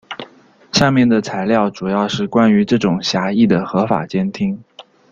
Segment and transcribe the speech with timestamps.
[0.71, 4.59] 下面的材料主要是关于这种狭义的合法监听。